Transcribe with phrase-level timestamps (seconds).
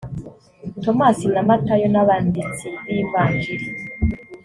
[0.83, 3.67] tomasi na matayo nabanditsi bivanjiri.